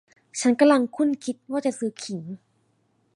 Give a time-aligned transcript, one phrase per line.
[0.39, 2.21] ฉันกำลังครุ่นคิดว่าจะซื้อขิง